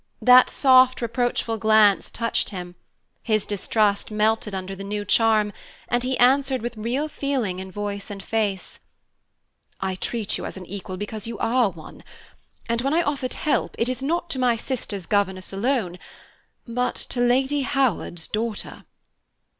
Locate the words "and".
5.89-6.01, 8.09-8.23, 12.67-12.81